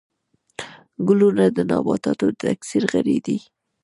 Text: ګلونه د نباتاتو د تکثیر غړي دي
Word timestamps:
ګلونه 1.07 1.45
د 1.55 1.57
نباتاتو 1.69 2.25
د 2.31 2.37
تکثیر 2.43 2.83
غړي 2.91 3.17
دي 3.25 3.37